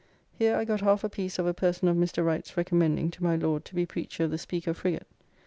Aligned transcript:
Here 0.31 0.55
I 0.55 0.65
got 0.65 0.81
half 0.81 1.03
a 1.03 1.09
piece 1.09 1.37
of 1.37 1.45
a 1.45 1.53
person 1.53 1.87
of 1.87 1.95
Mr. 1.95 2.25
Wright's 2.25 2.57
recommending 2.57 3.11
to 3.11 3.23
my 3.23 3.35
Lord 3.35 3.63
to 3.65 3.75
be 3.75 3.85
Preacher 3.85 4.23
of 4.23 4.31
the 4.31 4.39
Speaker 4.39 4.73
frigate. 4.73 5.05